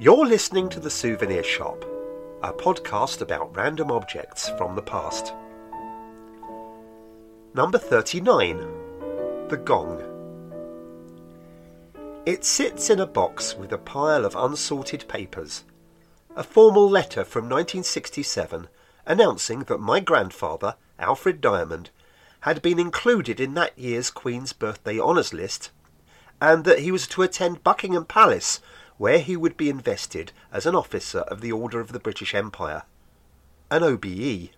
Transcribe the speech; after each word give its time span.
You're 0.00 0.26
listening 0.26 0.68
to 0.70 0.80
The 0.80 0.90
Souvenir 0.90 1.44
Shop, 1.44 1.84
a 2.42 2.52
podcast 2.52 3.20
about 3.20 3.54
random 3.54 3.92
objects 3.92 4.48
from 4.58 4.74
the 4.74 4.82
past. 4.82 5.32
Number 7.54 7.78
39 7.78 8.58
The 9.46 9.56
Gong. 9.56 10.02
It 12.26 12.44
sits 12.44 12.90
in 12.90 12.98
a 12.98 13.06
box 13.06 13.54
with 13.54 13.72
a 13.72 13.78
pile 13.78 14.24
of 14.24 14.34
unsorted 14.34 15.06
papers. 15.06 15.62
A 16.34 16.42
formal 16.42 16.90
letter 16.90 17.24
from 17.24 17.44
1967 17.44 18.66
announcing 19.06 19.60
that 19.60 19.78
my 19.78 20.00
grandfather, 20.00 20.74
Alfred 20.98 21.40
Diamond, 21.40 21.90
had 22.40 22.60
been 22.60 22.80
included 22.80 23.38
in 23.38 23.54
that 23.54 23.78
year's 23.78 24.10
Queen's 24.10 24.52
Birthday 24.52 24.98
Honours 24.98 25.32
List, 25.32 25.70
and 26.40 26.64
that 26.64 26.80
he 26.80 26.90
was 26.90 27.06
to 27.06 27.22
attend 27.22 27.62
Buckingham 27.62 28.06
Palace 28.06 28.60
where 28.98 29.18
he 29.18 29.36
would 29.36 29.56
be 29.56 29.68
invested 29.68 30.32
as 30.52 30.66
an 30.66 30.74
officer 30.74 31.20
of 31.20 31.40
the 31.40 31.52
Order 31.52 31.80
of 31.80 31.92
the 31.92 31.98
British 31.98 32.34
Empire, 32.34 32.84
an 33.70 33.82
OBE. 33.82 34.50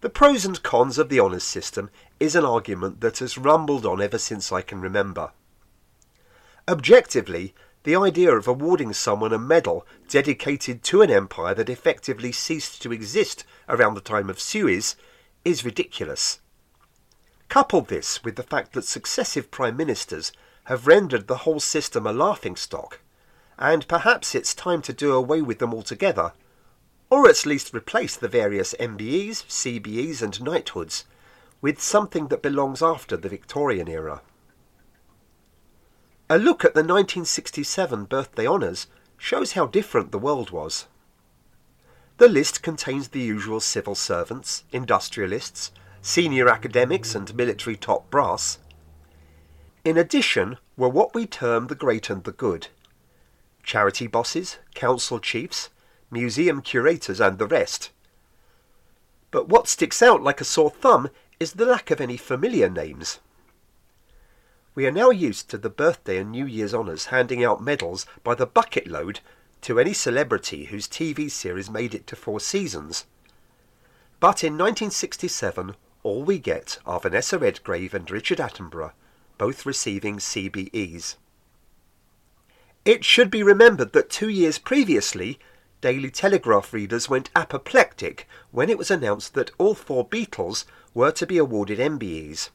The 0.00 0.10
pros 0.10 0.44
and 0.44 0.62
cons 0.62 0.98
of 0.98 1.08
the 1.08 1.20
honours 1.20 1.44
system 1.44 1.90
is 2.18 2.34
an 2.34 2.44
argument 2.44 3.00
that 3.00 3.18
has 3.18 3.38
rumbled 3.38 3.84
on 3.84 4.00
ever 4.00 4.18
since 4.18 4.50
I 4.50 4.62
can 4.62 4.80
remember. 4.80 5.32
Objectively, 6.68 7.54
the 7.82 7.96
idea 7.96 8.34
of 8.34 8.46
awarding 8.46 8.92
someone 8.92 9.32
a 9.32 9.38
medal 9.38 9.86
dedicated 10.08 10.82
to 10.84 11.02
an 11.02 11.10
empire 11.10 11.54
that 11.54 11.70
effectively 11.70 12.32
ceased 12.32 12.82
to 12.82 12.92
exist 12.92 13.44
around 13.68 13.94
the 13.94 14.00
time 14.00 14.28
of 14.28 14.40
Suez 14.40 14.96
is 15.44 15.64
ridiculous. 15.64 16.40
Couple 17.48 17.80
this 17.80 18.22
with 18.22 18.36
the 18.36 18.42
fact 18.42 18.74
that 18.74 18.84
successive 18.84 19.50
prime 19.50 19.76
ministers 19.76 20.30
have 20.70 20.86
rendered 20.86 21.26
the 21.26 21.38
whole 21.38 21.58
system 21.58 22.06
a 22.06 22.12
laughing 22.12 22.54
stock, 22.54 23.00
and 23.58 23.88
perhaps 23.88 24.36
it's 24.36 24.54
time 24.54 24.80
to 24.80 24.92
do 24.92 25.12
away 25.12 25.42
with 25.42 25.58
them 25.58 25.74
altogether, 25.74 26.32
or 27.10 27.28
at 27.28 27.44
least 27.44 27.74
replace 27.74 28.14
the 28.14 28.28
various 28.28 28.72
MBEs, 28.78 29.44
CBEs, 29.48 30.22
and 30.22 30.40
knighthoods 30.40 31.06
with 31.60 31.82
something 31.82 32.28
that 32.28 32.40
belongs 32.40 32.82
after 32.82 33.16
the 33.16 33.28
Victorian 33.28 33.88
era. 33.88 34.22
A 36.28 36.38
look 36.38 36.64
at 36.64 36.74
the 36.74 36.82
1967 36.82 38.04
birthday 38.04 38.46
honours 38.46 38.86
shows 39.18 39.54
how 39.54 39.66
different 39.66 40.12
the 40.12 40.20
world 40.20 40.52
was. 40.52 40.86
The 42.18 42.28
list 42.28 42.62
contains 42.62 43.08
the 43.08 43.18
usual 43.18 43.58
civil 43.58 43.96
servants, 43.96 44.62
industrialists, 44.70 45.72
senior 46.00 46.48
academics, 46.48 47.16
and 47.16 47.34
military 47.34 47.76
top 47.76 48.08
brass. 48.08 48.60
In 49.82 49.96
addition 49.96 50.58
were 50.76 50.90
what 50.90 51.14
we 51.14 51.26
term 51.26 51.68
the 51.68 51.74
great 51.74 52.10
and 52.10 52.24
the 52.24 52.32
good 52.32 52.68
charity 53.62 54.06
bosses, 54.06 54.58
council 54.74 55.18
chiefs, 55.18 55.70
museum 56.10 56.60
curators, 56.60 57.20
and 57.20 57.38
the 57.38 57.46
rest. 57.46 57.90
But 59.30 59.48
what 59.48 59.68
sticks 59.68 60.02
out 60.02 60.22
like 60.22 60.40
a 60.40 60.44
sore 60.44 60.70
thumb 60.70 61.08
is 61.38 61.52
the 61.52 61.64
lack 61.64 61.90
of 61.90 62.00
any 62.00 62.16
familiar 62.16 62.68
names. 62.68 63.20
We 64.74 64.86
are 64.86 64.92
now 64.92 65.10
used 65.10 65.48
to 65.50 65.58
the 65.58 65.70
birthday 65.70 66.18
and 66.18 66.30
New 66.30 66.46
Year's 66.46 66.74
honours 66.74 67.06
handing 67.06 67.44
out 67.44 67.62
medals 67.62 68.06
by 68.22 68.34
the 68.34 68.46
bucket 68.46 68.86
load 68.86 69.20
to 69.62 69.78
any 69.78 69.92
celebrity 69.92 70.66
whose 70.66 70.88
TV 70.88 71.30
series 71.30 71.70
made 71.70 71.94
it 71.94 72.06
to 72.08 72.16
four 72.16 72.40
seasons. 72.40 73.06
But 74.20 74.42
in 74.44 74.54
1967, 74.54 75.76
all 76.02 76.22
we 76.22 76.38
get 76.38 76.78
are 76.86 77.00
Vanessa 77.00 77.38
Redgrave 77.38 77.94
and 77.94 78.10
Richard 78.10 78.38
Attenborough, 78.38 78.92
both 79.40 79.64
receiving 79.64 80.18
CBEs. 80.18 81.16
It 82.84 83.06
should 83.06 83.30
be 83.30 83.42
remembered 83.42 83.94
that 83.94 84.10
two 84.10 84.28
years 84.28 84.58
previously, 84.58 85.38
Daily 85.80 86.10
Telegraph 86.10 86.74
readers 86.74 87.08
went 87.08 87.30
apoplectic 87.34 88.28
when 88.50 88.68
it 88.68 88.76
was 88.76 88.90
announced 88.90 89.32
that 89.32 89.50
all 89.56 89.74
four 89.74 90.06
Beatles 90.06 90.66
were 90.92 91.10
to 91.12 91.26
be 91.26 91.38
awarded 91.38 91.78
MBEs. 91.78 92.50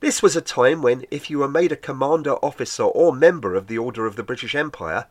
This 0.00 0.20
was 0.20 0.34
a 0.34 0.40
time 0.40 0.82
when, 0.82 1.06
if 1.12 1.30
you 1.30 1.38
were 1.38 1.46
made 1.48 1.70
a 1.70 1.76
commander, 1.76 2.32
officer, 2.42 2.82
or 2.82 3.14
member 3.14 3.54
of 3.54 3.68
the 3.68 3.78
Order 3.78 4.04
of 4.04 4.16
the 4.16 4.24
British 4.24 4.56
Empire, 4.56 5.06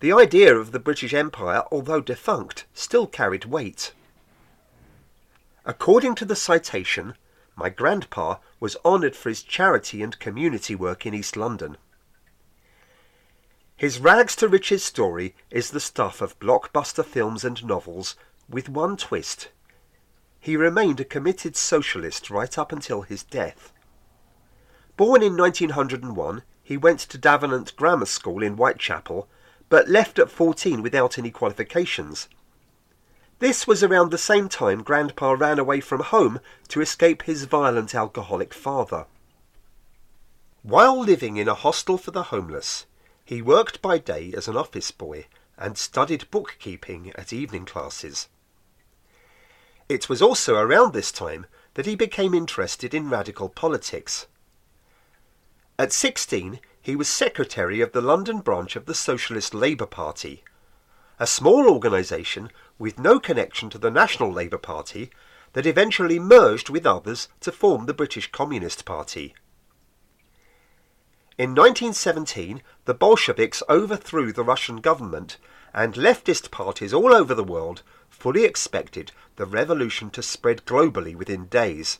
the 0.00 0.14
idea 0.14 0.56
of 0.56 0.72
the 0.72 0.78
British 0.78 1.12
Empire, 1.12 1.64
although 1.70 2.00
defunct, 2.00 2.64
still 2.72 3.06
carried 3.06 3.44
weight. 3.44 3.92
According 5.66 6.14
to 6.14 6.24
the 6.24 6.36
citation, 6.36 7.16
my 7.56 7.70
grandpa 7.70 8.36
was 8.60 8.76
honoured 8.84 9.16
for 9.16 9.30
his 9.30 9.42
charity 9.42 10.02
and 10.02 10.18
community 10.18 10.74
work 10.74 11.06
in 11.06 11.14
East 11.14 11.36
London. 11.36 11.76
His 13.76 13.98
rags 13.98 14.36
to 14.36 14.48
riches 14.48 14.84
story 14.84 15.34
is 15.50 15.70
the 15.70 15.80
stuff 15.80 16.20
of 16.20 16.38
blockbuster 16.38 17.04
films 17.04 17.44
and 17.44 17.64
novels, 17.64 18.14
with 18.48 18.68
one 18.68 18.96
twist. 18.96 19.48
He 20.38 20.56
remained 20.56 21.00
a 21.00 21.04
committed 21.04 21.56
socialist 21.56 22.30
right 22.30 22.56
up 22.56 22.72
until 22.72 23.02
his 23.02 23.22
death. 23.22 23.72
Born 24.96 25.22
in 25.22 25.36
1901, 25.36 26.42
he 26.62 26.76
went 26.76 27.00
to 27.00 27.18
Davenant 27.18 27.74
Grammar 27.76 28.06
School 28.06 28.42
in 28.42 28.54
Whitechapel 28.54 29.28
but 29.68 29.88
left 29.88 30.18
at 30.18 30.30
14 30.30 30.82
without 30.82 31.18
any 31.18 31.30
qualifications. 31.30 32.28
This 33.38 33.66
was 33.66 33.82
around 33.82 34.10
the 34.10 34.18
same 34.18 34.48
time 34.48 34.82
Grandpa 34.82 35.32
ran 35.32 35.58
away 35.58 35.80
from 35.80 36.00
home 36.00 36.40
to 36.68 36.80
escape 36.80 37.22
his 37.22 37.44
violent 37.44 37.94
alcoholic 37.94 38.54
father. 38.54 39.06
While 40.62 40.98
living 41.00 41.36
in 41.36 41.46
a 41.46 41.54
hostel 41.54 41.98
for 41.98 42.10
the 42.10 42.24
homeless, 42.24 42.86
he 43.24 43.42
worked 43.42 43.82
by 43.82 43.98
day 43.98 44.32
as 44.36 44.48
an 44.48 44.56
office 44.56 44.90
boy 44.90 45.26
and 45.58 45.76
studied 45.76 46.30
bookkeeping 46.30 47.12
at 47.14 47.32
evening 47.32 47.66
classes. 47.66 48.28
It 49.88 50.08
was 50.08 50.22
also 50.22 50.56
around 50.56 50.92
this 50.92 51.12
time 51.12 51.46
that 51.74 51.86
he 51.86 51.94
became 51.94 52.34
interested 52.34 52.94
in 52.94 53.10
radical 53.10 53.48
politics. 53.48 54.26
At 55.78 55.92
16, 55.92 56.58
he 56.80 56.96
was 56.96 57.08
secretary 57.08 57.80
of 57.82 57.92
the 57.92 58.00
London 58.00 58.40
branch 58.40 58.76
of 58.76 58.86
the 58.86 58.94
Socialist 58.94 59.54
Labour 59.54 59.86
Party, 59.86 60.42
a 61.18 61.26
small 61.26 61.68
organisation 61.68 62.50
with 62.78 62.98
no 62.98 63.18
connection 63.18 63.70
to 63.70 63.78
the 63.78 63.90
National 63.90 64.30
Labour 64.30 64.58
Party 64.58 65.10
that 65.54 65.66
eventually 65.66 66.18
merged 66.18 66.68
with 66.68 66.84
others 66.84 67.28
to 67.40 67.50
form 67.50 67.86
the 67.86 67.94
British 67.94 68.30
Communist 68.30 68.84
Party. 68.84 69.34
In 71.38 71.50
1917, 71.50 72.62
the 72.86 72.94
Bolsheviks 72.94 73.62
overthrew 73.68 74.32
the 74.32 74.44
Russian 74.44 74.76
government, 74.76 75.36
and 75.74 75.94
leftist 75.94 76.50
parties 76.50 76.94
all 76.94 77.12
over 77.12 77.34
the 77.34 77.44
world 77.44 77.82
fully 78.08 78.44
expected 78.44 79.12
the 79.36 79.44
revolution 79.44 80.08
to 80.10 80.22
spread 80.22 80.64
globally 80.64 81.14
within 81.14 81.46
days. 81.46 81.98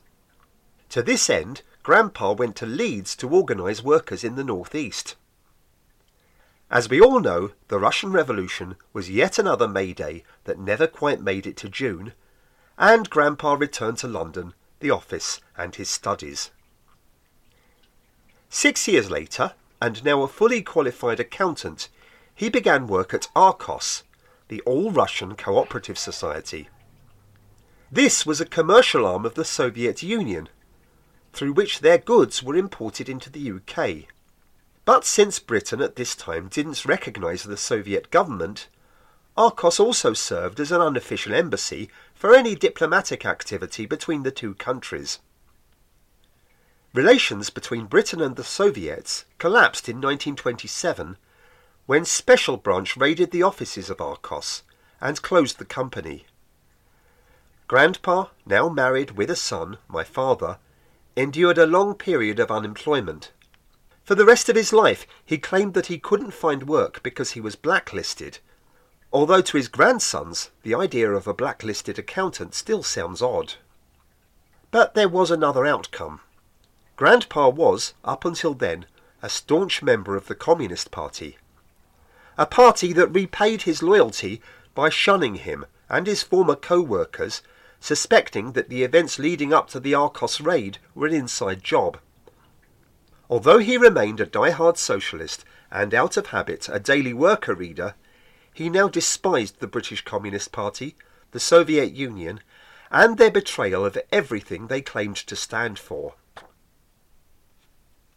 To 0.90 1.02
this 1.02 1.28
end, 1.28 1.62
Grandpa 1.82 2.32
went 2.32 2.56
to 2.56 2.66
Leeds 2.66 3.14
to 3.16 3.28
organise 3.28 3.82
workers 3.82 4.24
in 4.24 4.36
the 4.36 4.44
northeast. 4.44 5.16
As 6.70 6.88
we 6.88 7.00
all 7.00 7.20
know, 7.20 7.52
the 7.68 7.78
Russian 7.78 8.10
Revolution 8.10 8.76
was 8.92 9.08
yet 9.08 9.38
another 9.38 9.68
May 9.68 9.92
Day 9.92 10.24
that 10.44 10.58
never 10.58 10.86
quite 10.86 11.20
made 11.20 11.46
it 11.46 11.56
to 11.58 11.68
June, 11.68 12.12
and 12.76 13.08
Grandpa 13.08 13.54
returned 13.54 13.98
to 13.98 14.08
London, 14.08 14.52
the 14.80 14.90
office, 14.90 15.40
and 15.56 15.74
his 15.74 15.88
studies. 15.88 16.50
Six 18.48 18.88
years 18.88 19.10
later, 19.10 19.52
and 19.80 20.04
now 20.04 20.22
a 20.22 20.28
fully 20.28 20.60
qualified 20.60 21.20
accountant, 21.20 21.88
he 22.34 22.48
began 22.48 22.88
work 22.88 23.14
at 23.14 23.28
Arcos, 23.36 24.02
the 24.48 24.60
All 24.62 24.90
Russian 24.90 25.36
Cooperative 25.36 25.98
Society. 25.98 26.68
This 27.92 28.26
was 28.26 28.40
a 28.40 28.46
commercial 28.46 29.06
arm 29.06 29.24
of 29.24 29.34
the 29.34 29.44
Soviet 29.44 30.02
Union 30.02 30.48
through 31.32 31.52
which 31.52 31.80
their 31.80 31.98
goods 31.98 32.42
were 32.42 32.56
imported 32.56 33.08
into 33.08 33.30
the 33.30 33.52
UK. 33.52 34.08
But 34.86 35.04
since 35.04 35.40
Britain 35.40 35.82
at 35.82 35.96
this 35.96 36.14
time 36.14 36.46
didn't 36.46 36.84
recognise 36.84 37.42
the 37.42 37.56
Soviet 37.56 38.08
government, 38.12 38.68
Arcos 39.36 39.80
also 39.80 40.14
served 40.14 40.60
as 40.60 40.70
an 40.70 40.80
unofficial 40.80 41.34
embassy 41.34 41.90
for 42.14 42.32
any 42.32 42.54
diplomatic 42.54 43.26
activity 43.26 43.84
between 43.84 44.22
the 44.22 44.30
two 44.30 44.54
countries. 44.54 45.18
Relations 46.94 47.50
between 47.50 47.86
Britain 47.86 48.20
and 48.20 48.36
the 48.36 48.44
Soviets 48.44 49.24
collapsed 49.38 49.88
in 49.88 49.96
1927 49.96 51.18
when 51.86 52.04
Special 52.04 52.56
Branch 52.56 52.96
raided 52.96 53.32
the 53.32 53.42
offices 53.42 53.90
of 53.90 54.00
Arcos 54.00 54.62
and 55.00 55.20
closed 55.20 55.58
the 55.58 55.64
company. 55.64 56.26
Grandpa, 57.66 58.26
now 58.46 58.68
married 58.68 59.10
with 59.10 59.30
a 59.30 59.36
son, 59.36 59.78
my 59.88 60.04
father, 60.04 60.58
endured 61.16 61.58
a 61.58 61.66
long 61.66 61.94
period 61.94 62.38
of 62.38 62.52
unemployment. 62.52 63.32
For 64.06 64.14
the 64.14 64.24
rest 64.24 64.48
of 64.48 64.54
his 64.54 64.72
life, 64.72 65.04
he 65.24 65.36
claimed 65.36 65.74
that 65.74 65.86
he 65.86 65.98
couldn't 65.98 66.30
find 66.30 66.68
work 66.68 67.02
because 67.02 67.32
he 67.32 67.40
was 67.40 67.56
blacklisted, 67.56 68.38
although 69.12 69.42
to 69.42 69.56
his 69.56 69.66
grandsons, 69.66 70.52
the 70.62 70.76
idea 70.76 71.10
of 71.10 71.26
a 71.26 71.34
blacklisted 71.34 71.98
accountant 71.98 72.54
still 72.54 72.84
sounds 72.84 73.20
odd. 73.20 73.54
But 74.70 74.94
there 74.94 75.08
was 75.08 75.32
another 75.32 75.66
outcome. 75.66 76.20
Grandpa 76.94 77.48
was, 77.48 77.94
up 78.04 78.24
until 78.24 78.54
then, 78.54 78.86
a 79.22 79.28
staunch 79.28 79.82
member 79.82 80.14
of 80.14 80.28
the 80.28 80.36
Communist 80.36 80.92
Party. 80.92 81.36
a 82.38 82.46
party 82.46 82.92
that 82.92 83.08
repaid 83.08 83.62
his 83.62 83.82
loyalty 83.82 84.40
by 84.74 84.88
shunning 84.88 85.36
him 85.36 85.66
and 85.88 86.06
his 86.06 86.22
former 86.22 86.54
co-workers, 86.54 87.42
suspecting 87.80 88.52
that 88.52 88.68
the 88.68 88.82
events 88.82 89.18
leading 89.18 89.52
up 89.52 89.68
to 89.68 89.80
the 89.80 89.94
Arcos 89.94 90.40
raid 90.40 90.78
were 90.94 91.06
an 91.06 91.14
inside 91.14 91.62
job. 91.64 91.98
Although 93.28 93.58
he 93.58 93.76
remained 93.76 94.20
a 94.20 94.26
die-hard 94.26 94.78
socialist 94.78 95.44
and 95.70 95.92
out 95.92 96.16
of 96.16 96.26
habit 96.28 96.68
a 96.70 96.78
Daily 96.78 97.12
Worker 97.12 97.54
reader, 97.54 97.94
he 98.52 98.70
now 98.70 98.88
despised 98.88 99.58
the 99.58 99.66
British 99.66 100.04
Communist 100.04 100.52
Party, 100.52 100.96
the 101.32 101.40
Soviet 101.40 101.92
Union, 101.92 102.40
and 102.90 103.18
their 103.18 103.30
betrayal 103.30 103.84
of 103.84 103.98
everything 104.12 104.68
they 104.68 104.80
claimed 104.80 105.16
to 105.16 105.34
stand 105.36 105.78
for. 105.78 106.14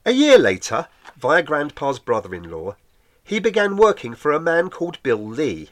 A 0.05 0.11
year 0.11 0.37
later, 0.37 0.87
via 1.17 1.43
Grandpa's 1.43 1.99
brother-in-law, 1.99 2.75
he 3.23 3.39
began 3.39 3.77
working 3.77 4.15
for 4.15 4.31
a 4.31 4.39
man 4.39 4.69
called 4.69 5.01
Bill 5.03 5.23
Lee, 5.23 5.69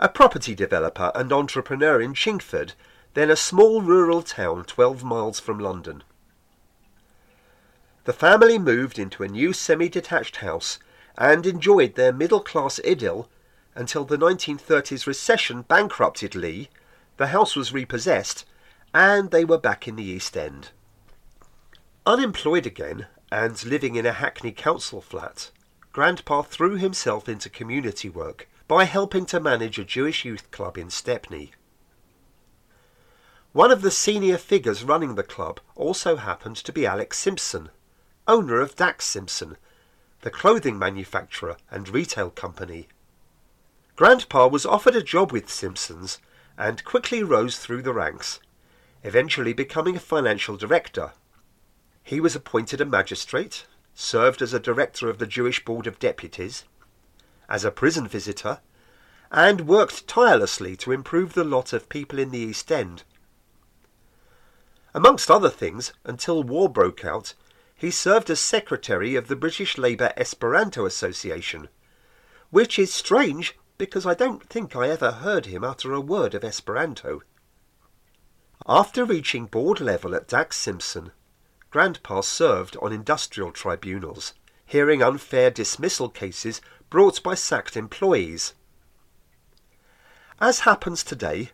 a 0.00 0.08
property 0.08 0.54
developer 0.54 1.12
and 1.14 1.32
entrepreneur 1.32 2.00
in 2.00 2.14
Chingford, 2.14 2.72
then 3.14 3.30
a 3.30 3.36
small 3.36 3.80
rural 3.80 4.22
town 4.22 4.64
12 4.64 5.04
miles 5.04 5.40
from 5.40 5.58
London. 5.58 6.02
The 8.06 8.12
family 8.12 8.56
moved 8.56 9.00
into 9.00 9.24
a 9.24 9.28
new 9.28 9.52
semi-detached 9.52 10.36
house 10.36 10.78
and 11.18 11.44
enjoyed 11.44 11.96
their 11.96 12.12
middle-class 12.12 12.78
idyll 12.86 13.28
until 13.74 14.04
the 14.04 14.16
1930s 14.16 15.08
recession 15.08 15.62
bankrupted 15.62 16.36
Lee, 16.36 16.70
the 17.16 17.26
house 17.28 17.56
was 17.56 17.72
repossessed, 17.72 18.44
and 18.94 19.32
they 19.32 19.44
were 19.44 19.58
back 19.58 19.88
in 19.88 19.96
the 19.96 20.04
East 20.04 20.36
End. 20.36 20.70
Unemployed 22.06 22.64
again 22.64 23.08
and 23.32 23.64
living 23.64 23.96
in 23.96 24.06
a 24.06 24.12
Hackney 24.12 24.52
council 24.52 25.00
flat, 25.00 25.50
Grandpa 25.92 26.42
threw 26.42 26.76
himself 26.76 27.28
into 27.28 27.50
community 27.50 28.08
work 28.08 28.48
by 28.68 28.84
helping 28.84 29.26
to 29.26 29.40
manage 29.40 29.80
a 29.80 29.84
Jewish 29.84 30.24
youth 30.24 30.48
club 30.52 30.78
in 30.78 30.90
Stepney. 30.90 31.54
One 33.52 33.72
of 33.72 33.82
the 33.82 33.90
senior 33.90 34.38
figures 34.38 34.84
running 34.84 35.16
the 35.16 35.24
club 35.24 35.58
also 35.74 36.14
happened 36.14 36.54
to 36.58 36.72
be 36.72 36.86
Alex 36.86 37.18
Simpson, 37.18 37.70
owner 38.28 38.60
of 38.60 38.76
DAKS 38.76 39.04
Simpson, 39.04 39.56
the 40.22 40.30
clothing 40.30 40.78
manufacturer 40.78 41.56
and 41.70 41.88
retail 41.88 42.30
company. 42.30 42.88
Grandpa 43.94 44.48
was 44.48 44.66
offered 44.66 44.96
a 44.96 45.02
job 45.02 45.32
with 45.32 45.50
Simpsons 45.50 46.18
and 46.58 46.84
quickly 46.84 47.22
rose 47.22 47.58
through 47.58 47.82
the 47.82 47.92
ranks, 47.92 48.40
eventually 49.02 49.52
becoming 49.52 49.96
a 49.96 50.00
financial 50.00 50.56
director. 50.56 51.12
He 52.02 52.20
was 52.20 52.34
appointed 52.34 52.80
a 52.80 52.84
magistrate, 52.84 53.66
served 53.94 54.42
as 54.42 54.52
a 54.52 54.60
director 54.60 55.08
of 55.08 55.18
the 55.18 55.26
Jewish 55.26 55.64
Board 55.64 55.86
of 55.86 55.98
Deputies, 55.98 56.64
as 57.48 57.64
a 57.64 57.70
prison 57.70 58.08
visitor, 58.08 58.60
and 59.30 59.66
worked 59.66 60.06
tirelessly 60.06 60.76
to 60.76 60.92
improve 60.92 61.32
the 61.32 61.44
lot 61.44 61.72
of 61.72 61.88
people 61.88 62.18
in 62.18 62.30
the 62.30 62.38
East 62.38 62.70
End. 62.70 63.02
Amongst 64.94 65.30
other 65.30 65.50
things, 65.50 65.92
until 66.04 66.42
war 66.42 66.68
broke 66.68 67.04
out, 67.04 67.34
he 67.78 67.90
served 67.90 68.30
as 68.30 68.40
secretary 68.40 69.14
of 69.14 69.28
the 69.28 69.36
British 69.36 69.76
Labour 69.76 70.12
Esperanto 70.16 70.86
Association, 70.86 71.68
which 72.50 72.78
is 72.78 72.92
strange 72.92 73.56
because 73.76 74.06
I 74.06 74.14
don't 74.14 74.42
think 74.48 74.74
I 74.74 74.88
ever 74.88 75.12
heard 75.12 75.46
him 75.46 75.62
utter 75.62 75.92
a 75.92 76.00
word 76.00 76.34
of 76.34 76.42
Esperanto. 76.42 77.22
After 78.66 79.04
reaching 79.04 79.46
board 79.46 79.80
level 79.80 80.14
at 80.14 80.26
DAKS 80.26 80.56
Simpson, 80.56 81.12
Grandpa 81.70 82.22
served 82.22 82.76
on 82.80 82.92
industrial 82.92 83.52
tribunals, 83.52 84.32
hearing 84.64 85.02
unfair 85.02 85.50
dismissal 85.50 86.08
cases 86.08 86.62
brought 86.88 87.22
by 87.22 87.34
sacked 87.34 87.76
employees. 87.76 88.54
As 90.40 90.60
happens 90.60 91.04
today, 91.04 91.50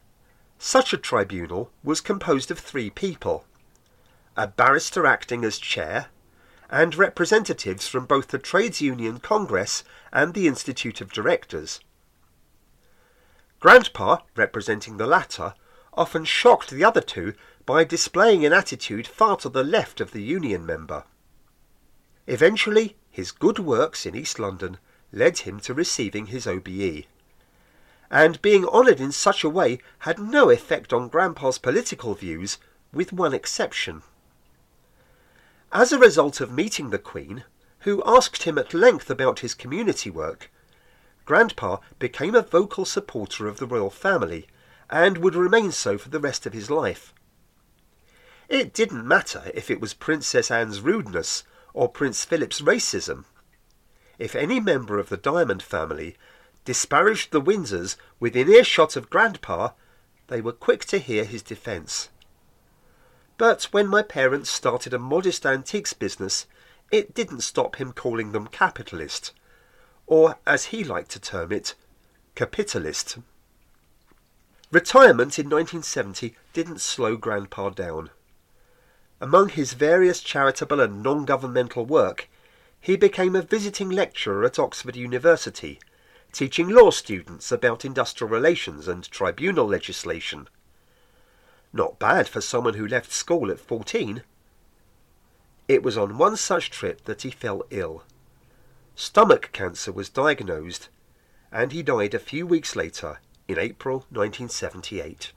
such 0.58 0.92
a 0.92 0.98
tribunal 0.98 1.72
was 1.82 2.00
composed 2.00 2.52
of 2.52 2.60
three 2.60 2.90
people 2.90 3.44
a 4.36 4.46
barrister 4.46 5.04
acting 5.04 5.44
as 5.44 5.58
chair, 5.58 6.06
and 6.72 6.94
representatives 6.94 7.86
from 7.86 8.06
both 8.06 8.28
the 8.28 8.38
Trades 8.38 8.80
Union 8.80 9.18
Congress 9.18 9.84
and 10.10 10.32
the 10.32 10.48
Institute 10.48 11.02
of 11.02 11.12
Directors. 11.12 11.80
Grandpa, 13.60 14.20
representing 14.34 14.96
the 14.96 15.06
latter, 15.06 15.52
often 15.92 16.24
shocked 16.24 16.70
the 16.70 16.82
other 16.82 17.02
two 17.02 17.34
by 17.66 17.84
displaying 17.84 18.46
an 18.46 18.54
attitude 18.54 19.06
far 19.06 19.36
to 19.36 19.50
the 19.50 19.62
left 19.62 20.00
of 20.00 20.12
the 20.12 20.22
Union 20.22 20.64
member. 20.64 21.04
Eventually, 22.26 22.96
his 23.10 23.32
good 23.32 23.58
works 23.58 24.06
in 24.06 24.16
East 24.16 24.38
London 24.38 24.78
led 25.12 25.40
him 25.40 25.60
to 25.60 25.74
receiving 25.74 26.26
his 26.26 26.46
OBE. 26.46 27.04
And 28.10 28.40
being 28.40 28.66
honoured 28.66 28.98
in 28.98 29.12
such 29.12 29.44
a 29.44 29.50
way 29.50 29.78
had 30.00 30.18
no 30.18 30.48
effect 30.48 30.90
on 30.94 31.08
Grandpa's 31.08 31.58
political 31.58 32.14
views, 32.14 32.56
with 32.94 33.12
one 33.12 33.34
exception. 33.34 34.02
As 35.74 35.90
a 35.90 35.98
result 35.98 36.42
of 36.42 36.52
meeting 36.52 36.90
the 36.90 36.98
Queen, 36.98 37.44
who 37.80 38.02
asked 38.04 38.42
him 38.42 38.58
at 38.58 38.74
length 38.74 39.08
about 39.08 39.38
his 39.38 39.54
community 39.54 40.10
work, 40.10 40.50
Grandpa 41.24 41.78
became 41.98 42.34
a 42.34 42.42
vocal 42.42 42.84
supporter 42.84 43.48
of 43.48 43.56
the 43.56 43.66
royal 43.66 43.88
family 43.88 44.46
and 44.90 45.16
would 45.16 45.34
remain 45.34 45.72
so 45.72 45.96
for 45.96 46.10
the 46.10 46.20
rest 46.20 46.44
of 46.44 46.52
his 46.52 46.68
life. 46.68 47.14
It 48.50 48.74
didn't 48.74 49.08
matter 49.08 49.50
if 49.54 49.70
it 49.70 49.80
was 49.80 49.94
Princess 49.94 50.50
Anne's 50.50 50.82
rudeness 50.82 51.42
or 51.72 51.88
Prince 51.88 52.22
Philip's 52.22 52.60
racism. 52.60 53.24
If 54.18 54.34
any 54.34 54.60
member 54.60 54.98
of 54.98 55.08
the 55.08 55.16
Diamond 55.16 55.62
family 55.62 56.18
disparaged 56.66 57.32
the 57.32 57.40
Windsors 57.40 57.96
within 58.20 58.50
earshot 58.50 58.94
of 58.94 59.08
Grandpa, 59.08 59.70
they 60.26 60.42
were 60.42 60.52
quick 60.52 60.84
to 60.84 60.98
hear 60.98 61.24
his 61.24 61.42
defence. 61.42 62.10
But 63.42 63.64
when 63.72 63.88
my 63.88 64.02
parents 64.02 64.50
started 64.50 64.94
a 64.94 65.00
modest 65.00 65.44
antiques 65.44 65.94
business, 65.94 66.46
it 66.92 67.12
didn't 67.12 67.40
stop 67.40 67.74
him 67.74 67.92
calling 67.92 68.30
them 68.30 68.46
capitalist, 68.46 69.32
or 70.06 70.38
as 70.46 70.66
he 70.66 70.84
liked 70.84 71.10
to 71.10 71.20
term 71.20 71.50
it, 71.50 71.74
capitalist. 72.36 73.18
Retirement 74.70 75.40
in 75.40 75.46
1970 75.46 76.36
didn't 76.52 76.80
slow 76.80 77.16
Grandpa 77.16 77.70
down. 77.70 78.10
Among 79.20 79.48
his 79.48 79.72
various 79.72 80.20
charitable 80.20 80.78
and 80.78 81.02
non-governmental 81.02 81.84
work, 81.84 82.28
he 82.80 82.94
became 82.94 83.34
a 83.34 83.42
visiting 83.42 83.90
lecturer 83.90 84.44
at 84.44 84.60
Oxford 84.60 84.94
University, 84.94 85.80
teaching 86.30 86.68
law 86.68 86.92
students 86.92 87.50
about 87.50 87.84
industrial 87.84 88.30
relations 88.30 88.86
and 88.86 89.10
tribunal 89.10 89.66
legislation. 89.66 90.46
Not 91.72 91.98
bad 91.98 92.28
for 92.28 92.42
someone 92.42 92.74
who 92.74 92.86
left 92.86 93.12
school 93.12 93.50
at 93.50 93.58
14. 93.58 94.22
It 95.68 95.82
was 95.82 95.96
on 95.96 96.18
one 96.18 96.36
such 96.36 96.70
trip 96.70 97.04
that 97.04 97.22
he 97.22 97.30
fell 97.30 97.62
ill. 97.70 98.04
Stomach 98.94 99.50
cancer 99.52 99.90
was 99.90 100.10
diagnosed, 100.10 100.90
and 101.50 101.72
he 101.72 101.82
died 101.82 102.12
a 102.12 102.18
few 102.18 102.46
weeks 102.46 102.76
later 102.76 103.20
in 103.48 103.58
April 103.58 104.00
1978. 104.10 105.32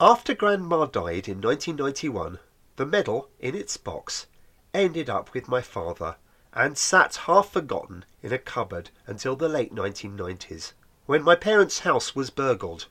After 0.00 0.34
Grandma 0.34 0.86
died 0.86 1.28
in 1.28 1.40
1991, 1.40 2.40
the 2.74 2.86
medal, 2.86 3.30
in 3.38 3.54
its 3.54 3.76
box, 3.76 4.26
ended 4.72 5.08
up 5.08 5.32
with 5.32 5.46
my 5.46 5.60
father 5.60 6.16
and 6.52 6.76
sat 6.76 7.14
half 7.14 7.52
forgotten 7.52 8.04
in 8.20 8.32
a 8.32 8.38
cupboard 8.38 8.90
until 9.06 9.36
the 9.36 9.48
late 9.48 9.72
1990s, 9.72 10.72
when 11.06 11.22
my 11.22 11.36
parents' 11.36 11.80
house 11.80 12.16
was 12.16 12.30
burgled 12.30 12.88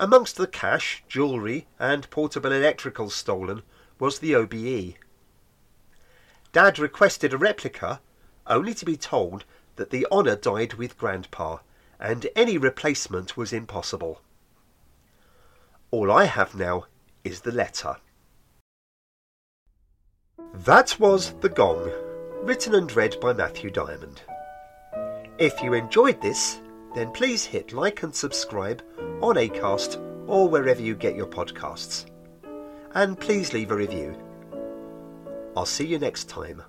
Amongst 0.00 0.36
the 0.36 0.46
cash, 0.46 1.02
jewellery, 1.08 1.66
and 1.76 2.08
portable 2.08 2.50
electricals 2.50 3.10
stolen 3.12 3.62
was 3.98 4.20
the 4.20 4.32
OBE. 4.32 4.94
Dad 6.52 6.78
requested 6.78 7.32
a 7.32 7.36
replica, 7.36 8.00
only 8.46 8.74
to 8.74 8.84
be 8.84 8.96
told 8.96 9.44
that 9.74 9.90
the 9.90 10.06
honour 10.12 10.36
died 10.36 10.74
with 10.74 10.96
Grandpa, 10.96 11.58
and 11.98 12.28
any 12.36 12.56
replacement 12.56 13.36
was 13.36 13.52
impossible. 13.52 14.20
All 15.90 16.12
I 16.12 16.26
have 16.26 16.54
now 16.54 16.84
is 17.24 17.40
the 17.40 17.50
letter. 17.50 17.96
That 20.54 21.00
was 21.00 21.32
The 21.40 21.48
Gong, 21.48 21.90
written 22.42 22.76
and 22.76 22.94
read 22.94 23.18
by 23.20 23.32
Matthew 23.32 23.70
Diamond. 23.70 24.22
If 25.38 25.60
you 25.60 25.72
enjoyed 25.72 26.22
this, 26.22 26.60
then 26.94 27.10
please 27.12 27.44
hit 27.44 27.72
like 27.72 28.02
and 28.02 28.14
subscribe 28.14 28.82
on 29.20 29.36
Acast 29.36 30.00
or 30.26 30.48
wherever 30.48 30.80
you 30.80 30.94
get 30.94 31.16
your 31.16 31.26
podcasts. 31.26 32.06
And 32.94 33.18
please 33.18 33.52
leave 33.52 33.70
a 33.70 33.76
review. 33.76 34.16
I'll 35.56 35.66
see 35.66 35.86
you 35.86 35.98
next 35.98 36.28
time. 36.28 36.62